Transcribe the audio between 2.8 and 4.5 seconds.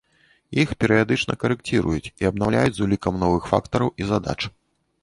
улікам новых фактараў і задач.